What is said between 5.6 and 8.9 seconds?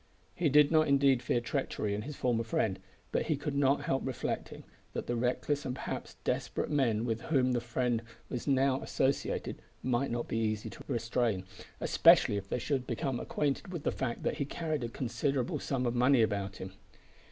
and perhaps desperate men with whom that friend was now